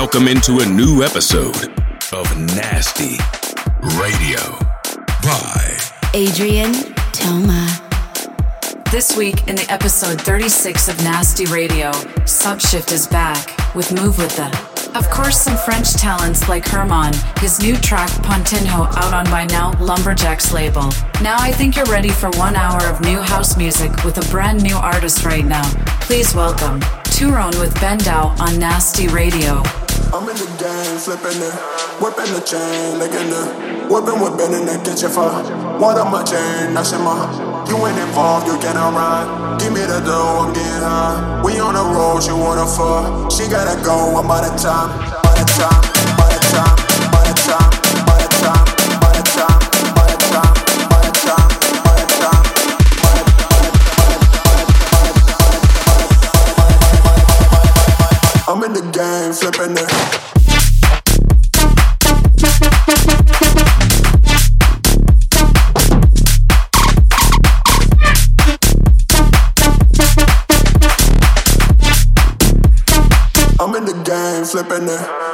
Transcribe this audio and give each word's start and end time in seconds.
Welcome 0.00 0.28
into 0.28 0.60
a 0.60 0.66
new 0.66 1.02
episode 1.02 1.68
of 2.14 2.24
Nasty 2.56 3.18
Radio 3.98 4.40
by 5.22 5.76
Adrien 6.14 6.72
Toma. 7.12 7.68
This 8.90 9.14
week 9.14 9.46
in 9.46 9.56
the 9.56 9.66
episode 9.68 10.18
36 10.18 10.88
of 10.88 10.96
Nasty 11.04 11.44
Radio, 11.44 11.90
Subshift 12.24 12.92
is 12.92 13.06
back 13.08 13.74
with 13.74 13.92
Move 13.92 14.16
With 14.16 14.34
Them. 14.38 14.50
Of 14.96 15.10
course, 15.10 15.38
some 15.38 15.58
French 15.58 15.92
talents 15.92 16.48
like 16.48 16.66
Herman, 16.66 17.12
his 17.40 17.60
new 17.60 17.76
track 17.76 18.08
Pontinho 18.22 18.90
out 18.96 19.12
on 19.12 19.26
by 19.26 19.44
now 19.44 19.72
Lumberjacks 19.80 20.50
label. 20.54 20.88
Now 21.20 21.36
I 21.38 21.52
think 21.52 21.76
you're 21.76 21.84
ready 21.84 22.08
for 22.08 22.30
one 22.30 22.56
hour 22.56 22.82
of 22.86 23.02
new 23.02 23.20
house 23.20 23.58
music 23.58 24.02
with 24.02 24.16
a 24.16 24.30
brand 24.30 24.62
new 24.62 24.76
artist 24.76 25.26
right 25.26 25.44
now. 25.44 25.68
Please 26.00 26.34
welcome 26.34 26.80
Turon 27.04 27.60
with 27.60 27.78
Bend 27.82 28.08
Out 28.08 28.40
on 28.40 28.58
Nasty 28.58 29.06
Radio. 29.06 29.62
I'm 30.12 30.26
in 30.28 30.34
the 30.34 30.50
game, 30.58 30.98
flipping 30.98 31.38
it, 31.38 31.54
whipping 32.02 32.34
the 32.34 32.42
chain, 32.42 32.98
licking 32.98 33.30
it, 33.30 33.86
whipping, 33.86 34.18
whipping 34.18 34.58
in 34.58 34.66
the 34.66 34.74
kitchen 34.82 35.06
for 35.06 35.30
one 35.78 35.94
of 35.98 36.10
my 36.10 36.26
chain, 36.26 36.74
that's 36.74 36.90
in 36.90 36.98
my. 37.06 37.30
You 37.70 37.78
ain't 37.86 37.96
involved, 37.96 38.48
you 38.48 38.58
cannot 38.58 38.90
ride. 38.90 39.60
Give 39.60 39.72
me 39.72 39.86
the 39.86 40.02
dough, 40.02 40.42
I'm 40.42 40.52
getting 40.52 40.82
high. 40.82 41.40
We 41.46 41.60
on 41.60 41.74
the 41.74 41.84
road, 41.94 42.26
she 42.26 42.32
wanna 42.32 42.66
fuck. 42.66 43.30
She 43.30 43.46
gotta 43.46 43.78
go, 43.86 44.18
I'm 44.18 44.26
by 44.26 44.42
the 44.42 44.50
time, 44.58 44.90
by 45.22 45.30
the 45.38 45.46
time, 45.54 45.78
by 46.18 46.26
the 46.26 46.42
time, 46.58 46.89
I'm 58.62 58.66
in 58.66 58.72
the 58.74 58.82
game, 58.92 59.32
flipping 59.32 59.72
it. 59.72 59.90
I'm 73.58 73.74
in 73.76 73.84
the 73.86 73.94
game, 74.04 74.44
flipping 74.44 74.88
it. 74.90 75.29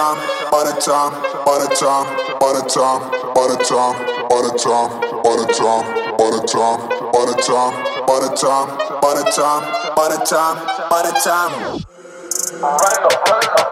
Time, 0.00 0.16
by 0.50 0.64
the 0.64 0.72
time, 0.80 1.12
by 1.44 1.56
the 1.60 1.68
time, 1.76 2.06
by 2.40 2.52
the 2.56 2.64
time, 2.72 3.00
by 3.36 3.44
the 3.52 3.56
time, 3.68 3.96
by 4.32 4.40
the 4.40 4.52
time, 4.56 4.88
by 5.20 5.36
the 5.36 5.52
time, 5.52 5.84
by 6.16 6.30
the 6.30 6.40
time, 6.48 6.80
by 7.12 7.28
the 7.28 7.36
time, 7.44 7.72
by 8.08 8.16
the 8.20 8.32
time, 8.32 8.68
by 9.02 9.12
the 9.12 9.24
time, 9.36 9.62
by 9.96 10.08
the 10.08 10.18
time, 10.24 10.56
by 10.88 11.00
the 11.04 11.12
time. 11.20 11.52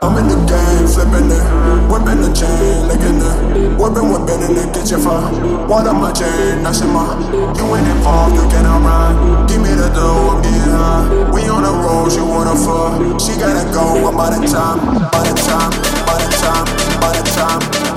I'm 0.02 0.16
in 0.18 0.28
the 0.28 0.36
game, 0.44 0.86
flipping 0.92 1.30
it, 1.32 1.57
whipping, 3.78 4.10
whipping 4.10 4.42
in 4.42 4.52
the 4.58 4.66
kitchen 4.74 5.00
for 5.00 5.22
one 5.70 5.86
of 5.86 5.94
my 5.94 6.12
chain, 6.12 6.62
that's 6.62 6.82
in 6.82 6.90
my. 6.90 7.14
You 7.30 7.64
ain't 7.74 7.86
involved, 7.86 8.34
you 8.34 8.44
cannot 8.50 8.82
ride. 8.82 9.48
Give 9.48 9.62
me 9.62 9.70
the 9.70 9.88
dough, 9.94 10.34
I'm 10.34 10.42
getting 10.42 10.74
high. 10.74 11.30
We 11.30 11.48
on 11.48 11.62
the 11.62 11.70
road, 11.70 12.10
she 12.10 12.20
wanna 12.20 12.58
fuck. 12.58 13.20
She 13.22 13.38
gotta 13.38 13.64
go, 13.72 14.06
I'm 14.06 14.16
by 14.18 14.34
the 14.34 14.42
time, 14.46 14.82
by 15.14 15.22
the 15.22 15.34
time, 15.46 15.70
by 16.04 16.18
the 16.18 16.28
time, 16.42 16.66
by 17.00 17.12
the 17.14 17.24
time, 17.32 17.87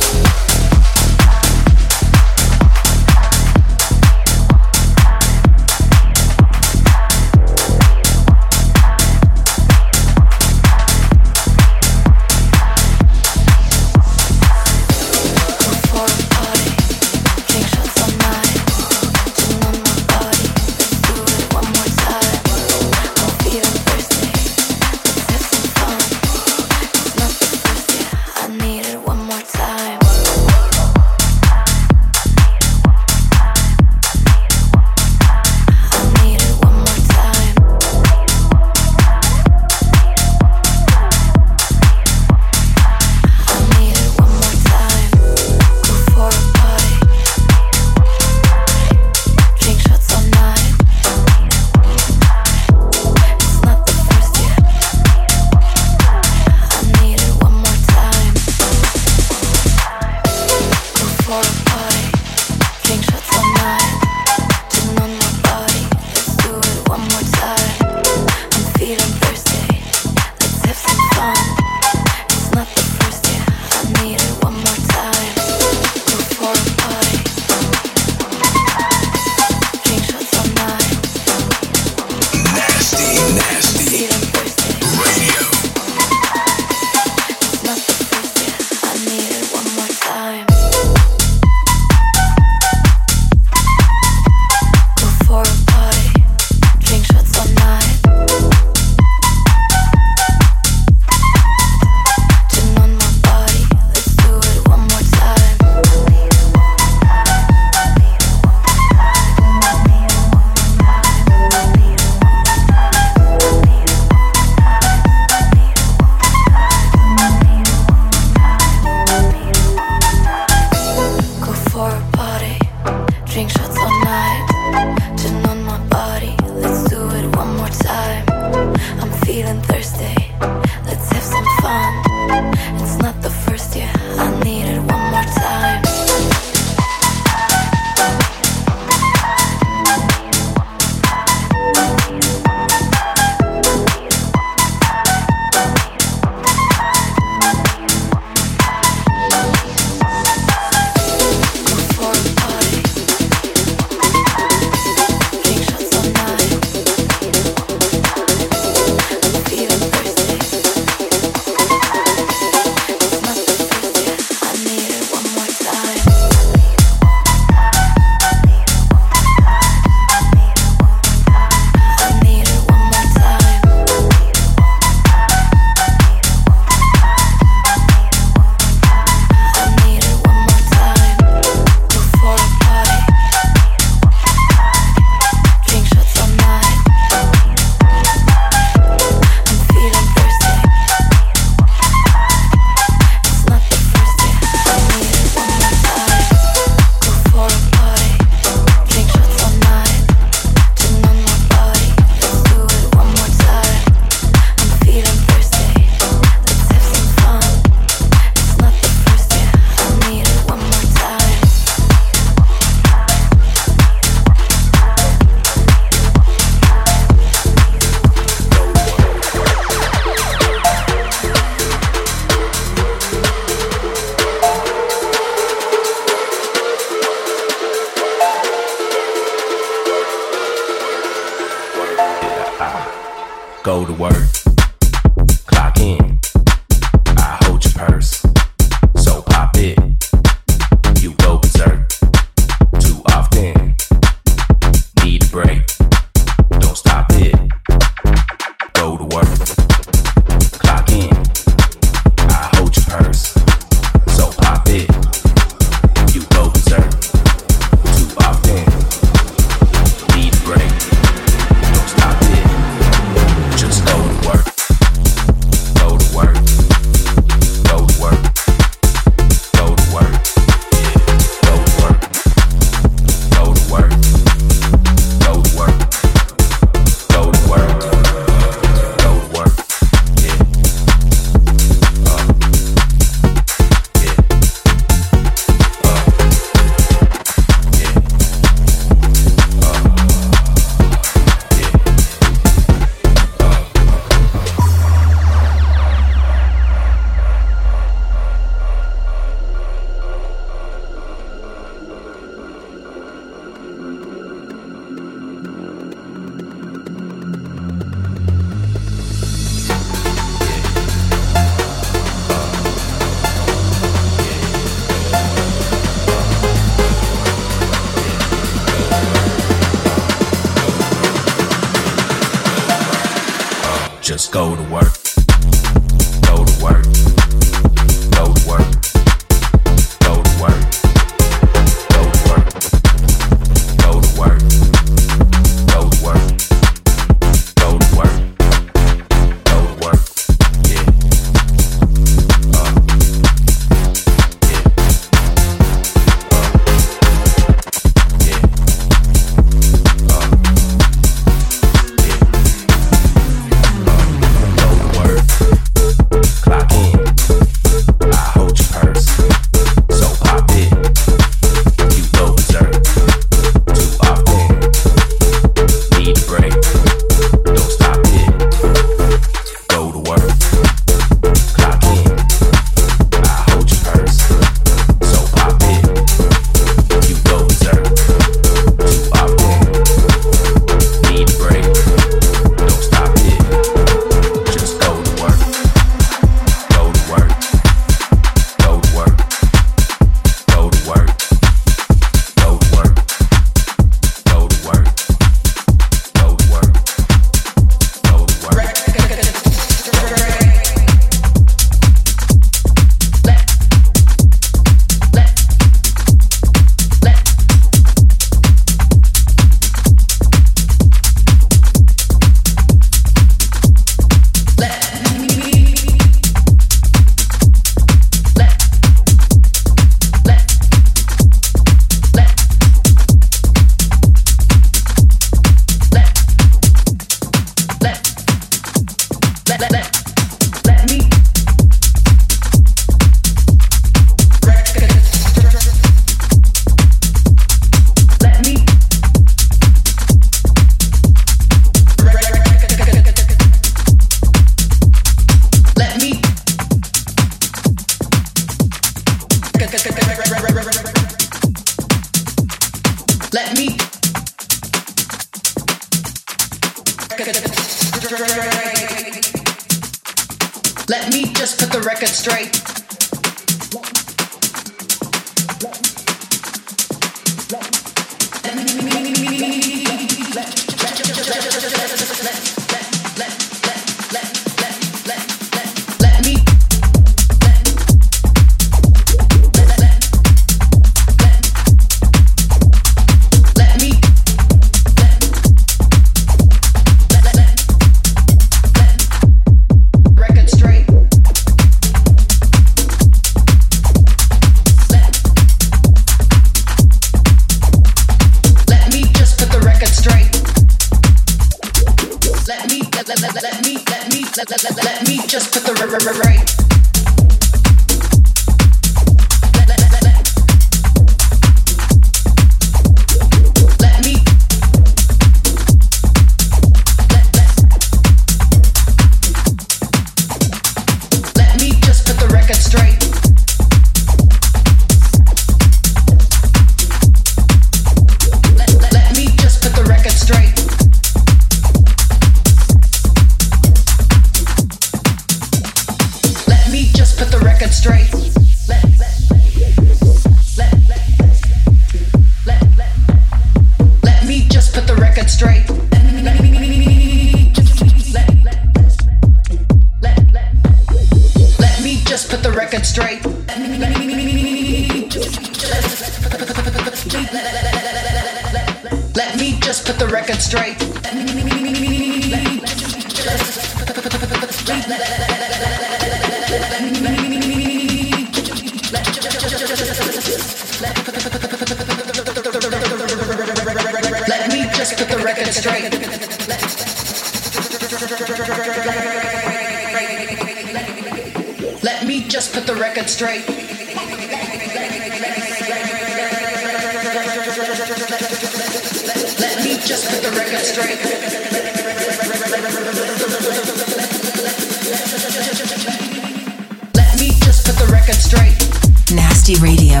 Radio. 599.54 600.00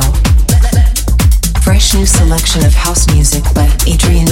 Fresh 1.62 1.94
new 1.94 2.04
selection 2.04 2.66
of 2.66 2.74
house 2.74 3.06
music 3.14 3.44
by 3.54 3.70
Adrien. 3.86 4.25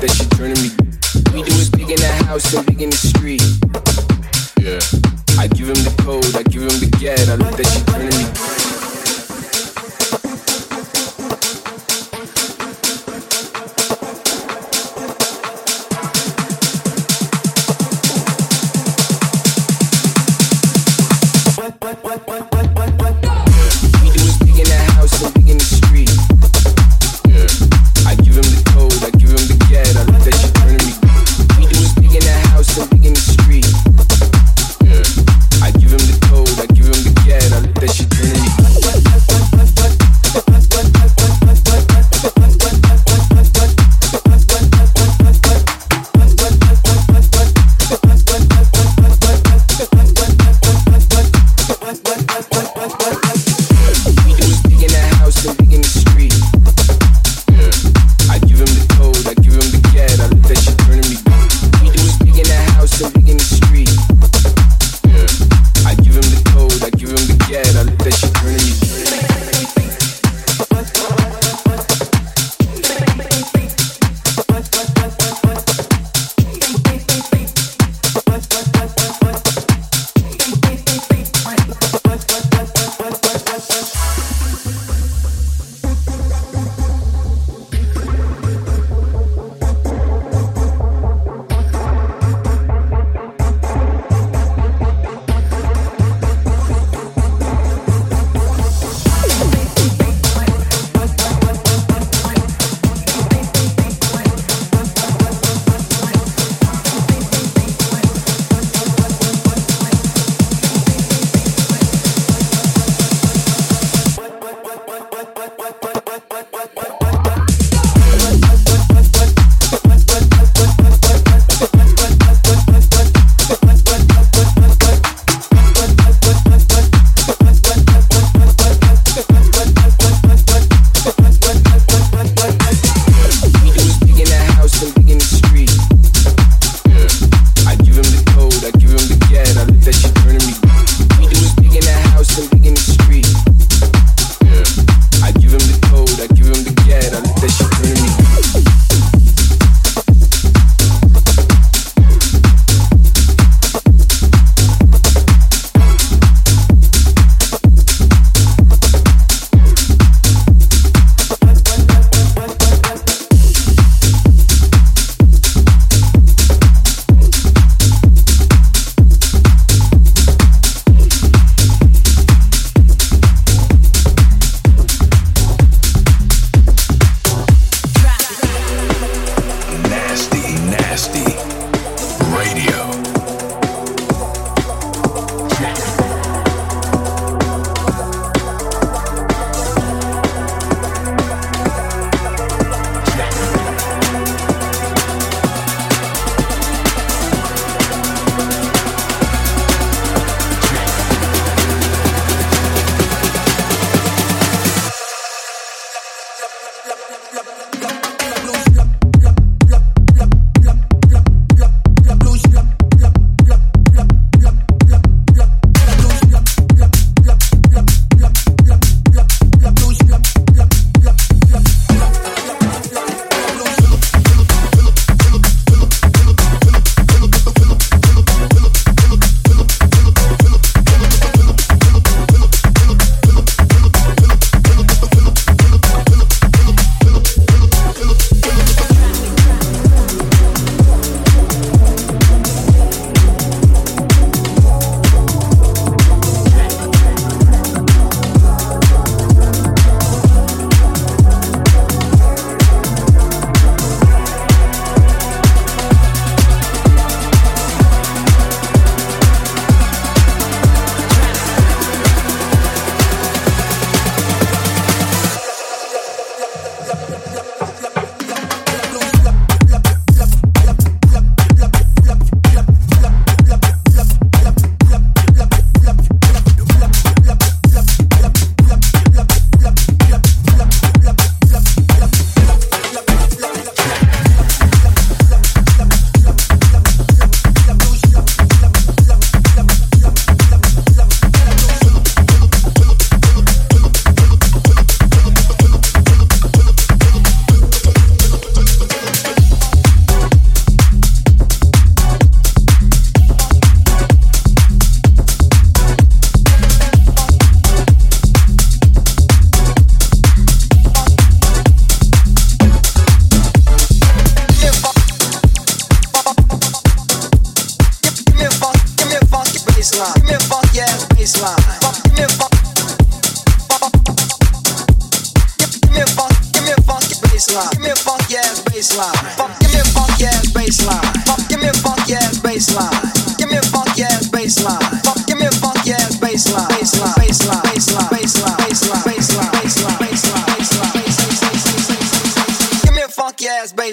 that 0.00 0.10
she 0.10 0.26
turning 0.36 0.60
me. 0.60 0.70
We 1.32 1.42
do 1.42 1.52
it 1.56 1.72
big 1.72 1.90
in 1.90 1.96
the 1.96 2.24
house, 2.26 2.44
so 2.44 2.62
big 2.62 2.82
in 2.82 2.90
the 2.90 2.96
street. 2.96 3.15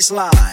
Baseline. 0.03 0.52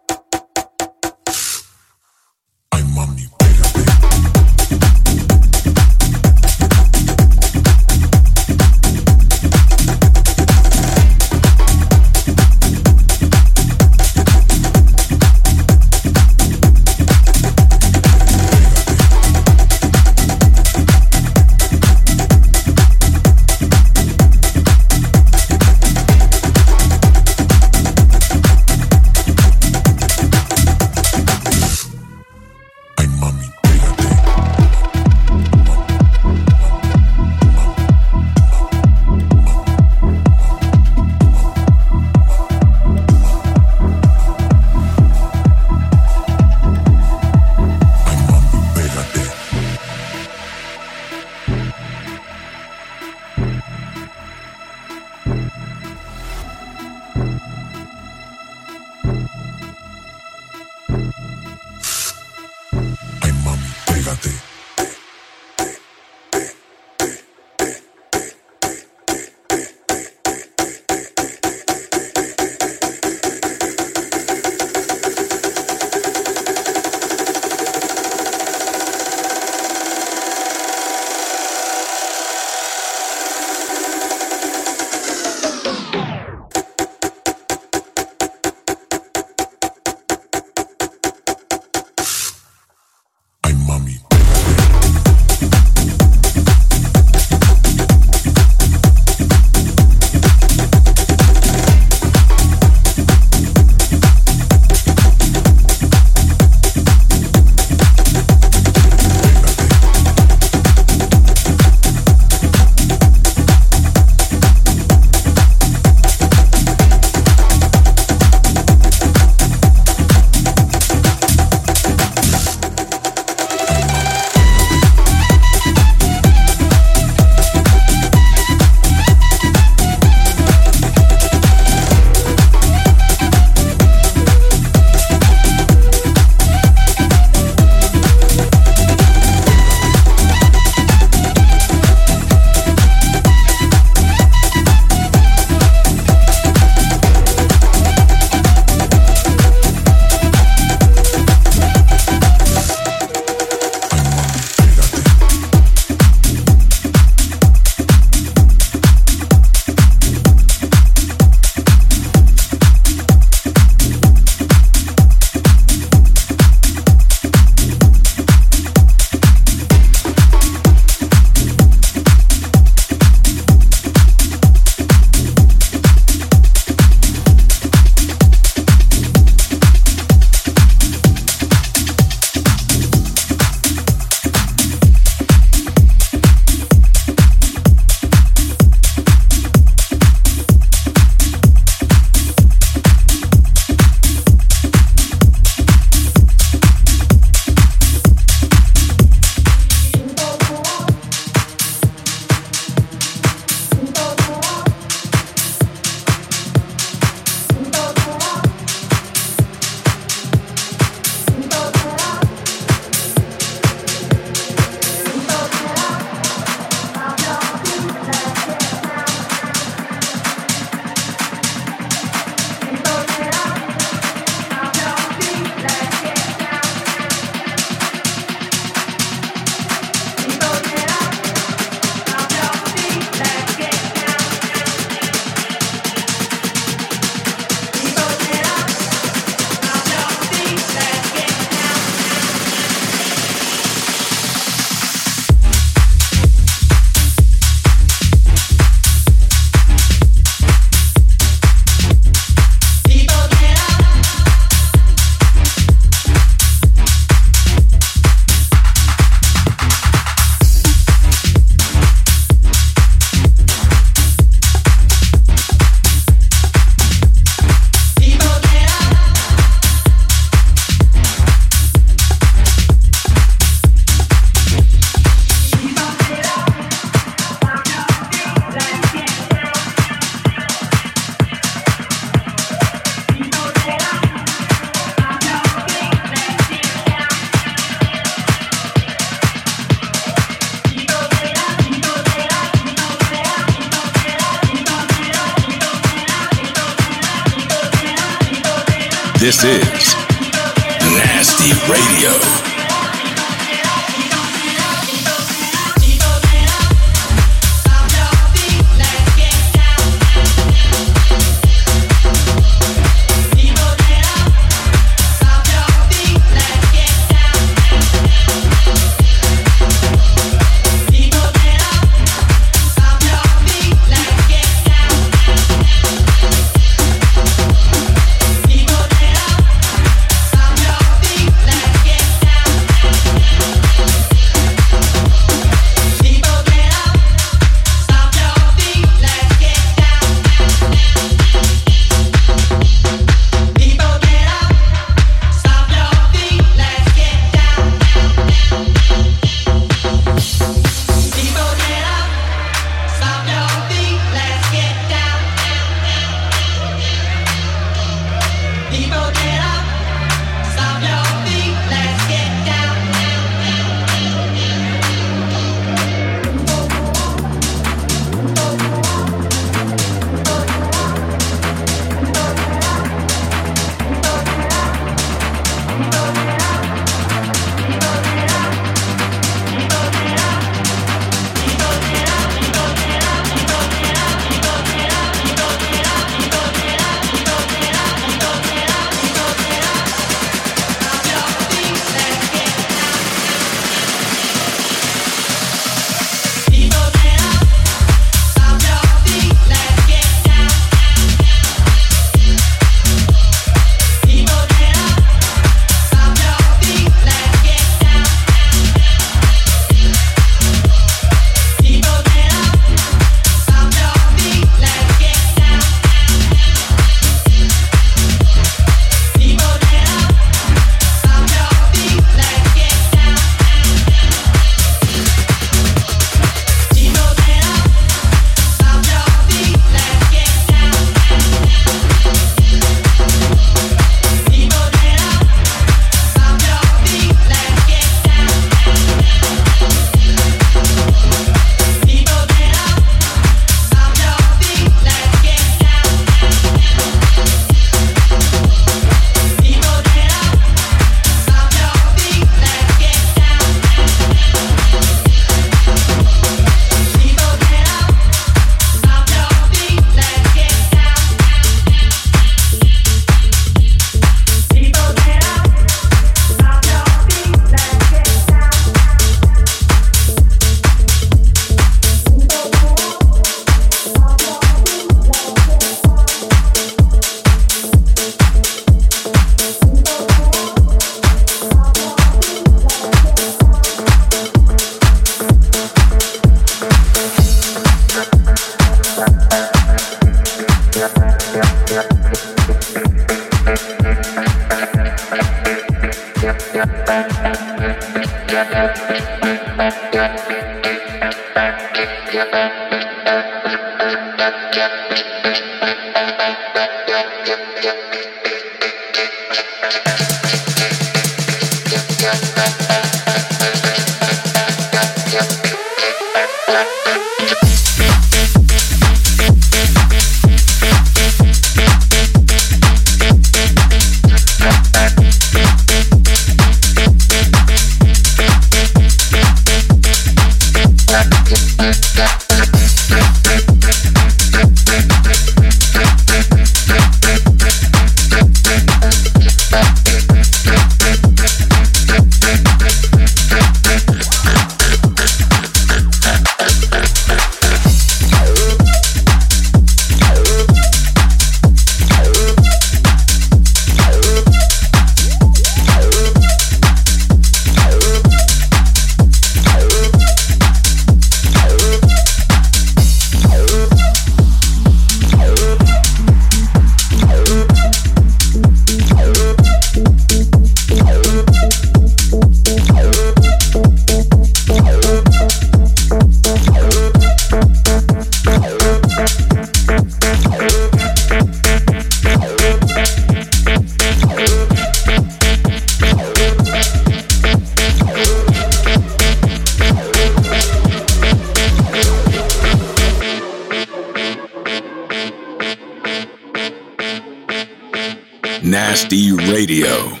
Radio. 599.51 600.00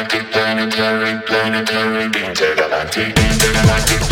Intergalactic 0.00 0.32
planetary 0.32 1.20
planetary 1.26 2.04
intergalactic 2.04 3.18
intergalactic 3.18 4.09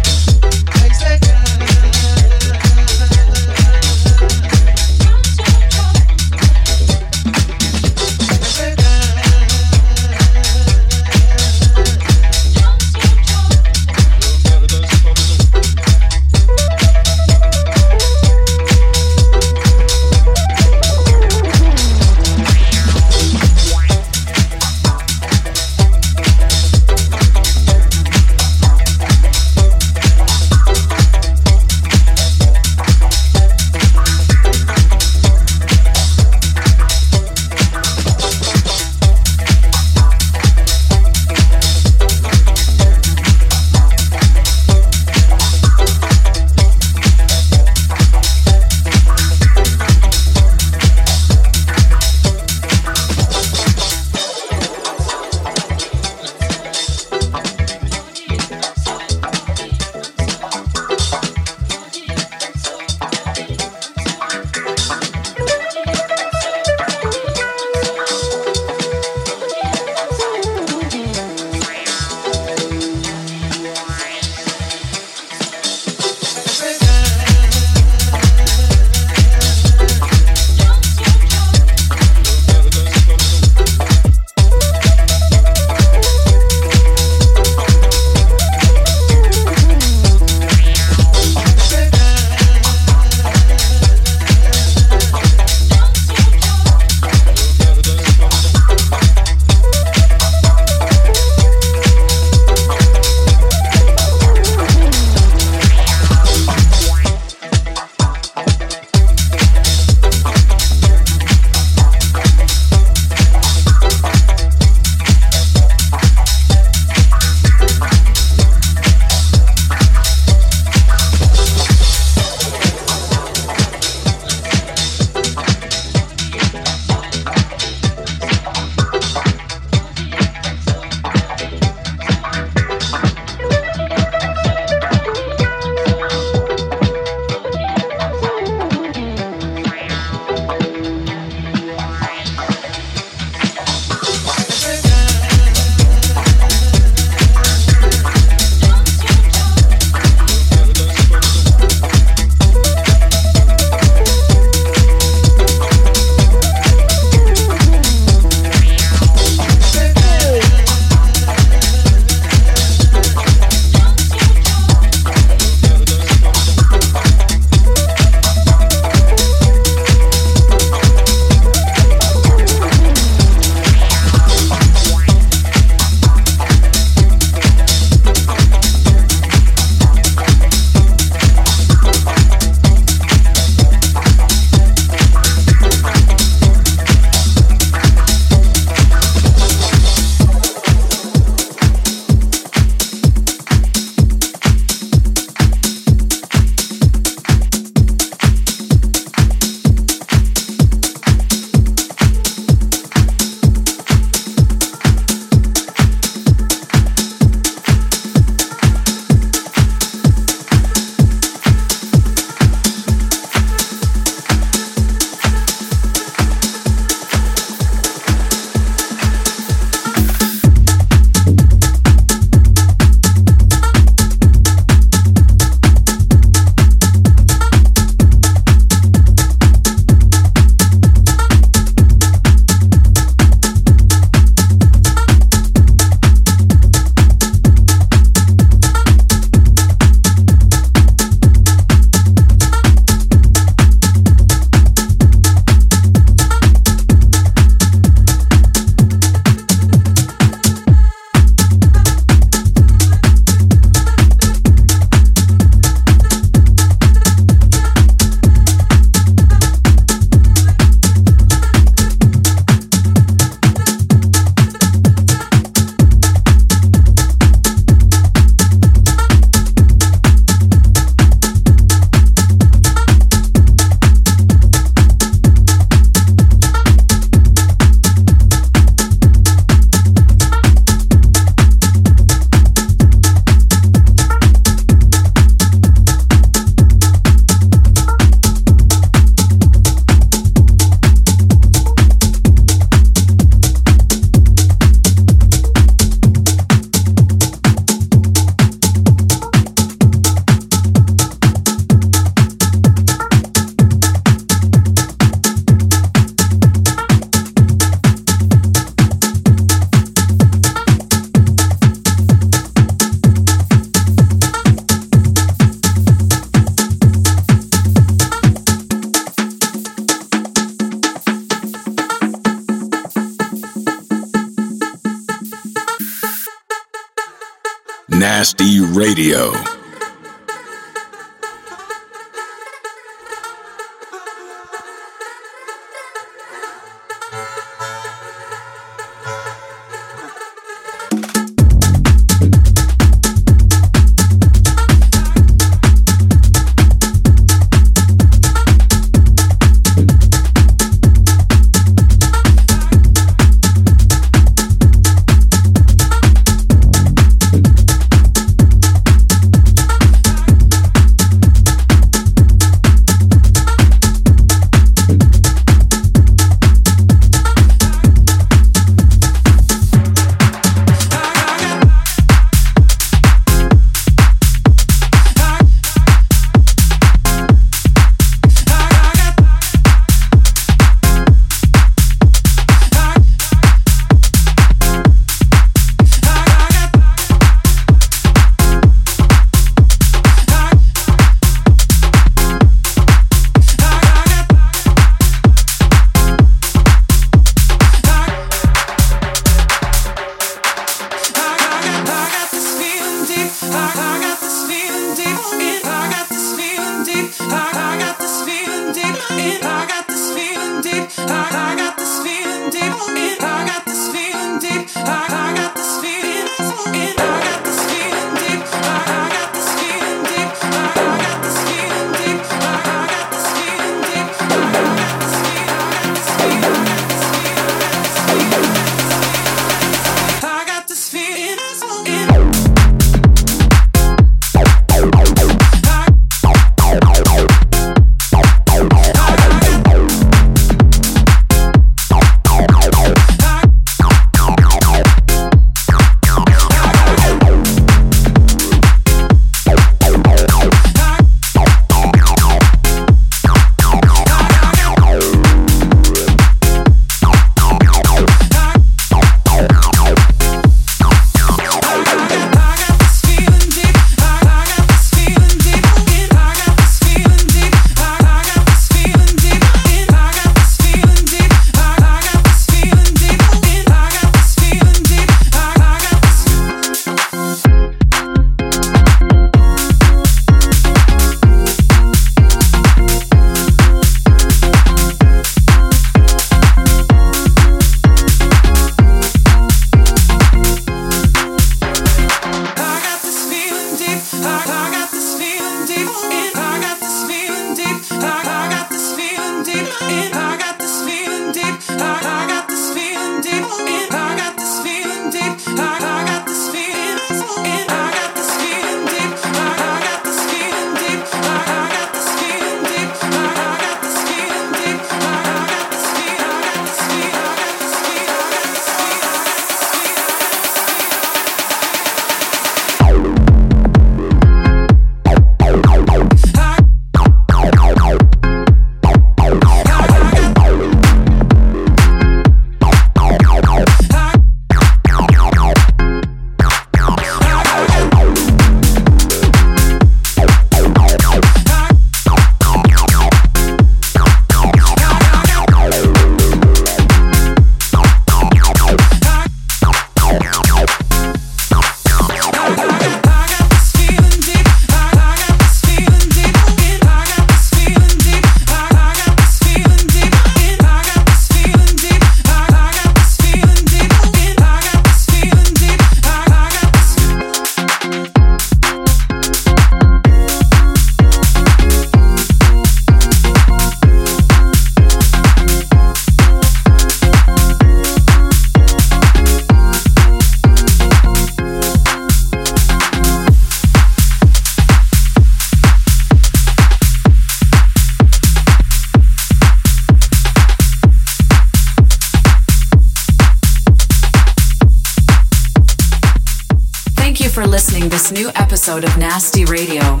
Episode 598.66 598.90
of 598.90 598.98
Nasty 598.98 599.44
Radio. 599.44 600.00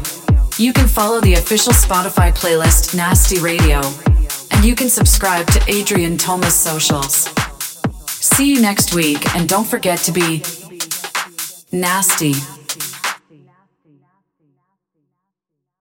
You 0.58 0.72
can 0.72 0.88
follow 0.88 1.20
the 1.20 1.34
official 1.34 1.72
Spotify 1.72 2.36
playlist 2.36 2.96
Nasty 2.96 3.38
Radio, 3.38 3.80
and 4.50 4.64
you 4.64 4.74
can 4.74 4.88
subscribe 4.88 5.46
to 5.52 5.60
Adrien 5.72 6.18
Toma's 6.18 6.56
socials. 6.56 7.28
See 8.08 8.52
you 8.52 8.60
next 8.60 8.92
week, 8.92 9.36
and 9.36 9.48
don't 9.48 9.68
forget 9.68 10.00
to 10.00 10.10
be 10.10 10.42
nasty. 11.70 12.34